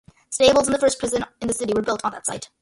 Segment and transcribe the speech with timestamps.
[0.31, 2.49] Stables and the first prison in the city were built on that site.